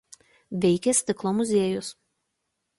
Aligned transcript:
Veikia 0.63 0.95
stiklo 1.01 1.35
muziejus. 1.43 1.95